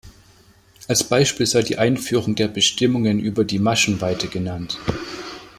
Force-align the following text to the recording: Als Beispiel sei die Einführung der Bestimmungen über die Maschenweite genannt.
Als 0.87 1.03
Beispiel 1.03 1.45
sei 1.45 1.61
die 1.61 1.77
Einführung 1.77 2.33
der 2.33 2.47
Bestimmungen 2.47 3.19
über 3.19 3.45
die 3.45 3.59
Maschenweite 3.59 4.29
genannt. 4.29 4.79